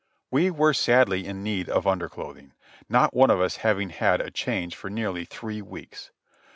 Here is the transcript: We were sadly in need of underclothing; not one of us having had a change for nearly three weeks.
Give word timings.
We 0.31 0.49
were 0.49 0.73
sadly 0.73 1.27
in 1.27 1.43
need 1.43 1.69
of 1.69 1.85
underclothing; 1.85 2.53
not 2.89 3.13
one 3.13 3.29
of 3.29 3.39
us 3.39 3.57
having 3.57 3.91
had 3.91 4.19
a 4.19 4.31
change 4.31 4.75
for 4.75 4.89
nearly 4.89 5.25
three 5.25 5.61
weeks. 5.61 6.09